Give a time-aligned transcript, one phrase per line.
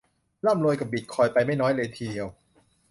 [0.45, 2.27] ร่ำรวยกับบิตคอยน์ไปไม่น้อยเลยทีเดียว